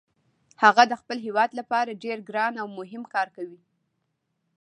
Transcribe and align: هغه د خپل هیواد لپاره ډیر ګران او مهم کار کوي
هغه 0.63 0.83
د 0.87 0.93
خپل 1.01 1.17
هیواد 1.25 1.51
لپاره 1.59 1.99
ډیر 2.03 2.17
ګران 2.29 2.53
او 2.61 2.67
مهم 2.79 3.03
کار 3.13 3.27
کوي 3.35 3.59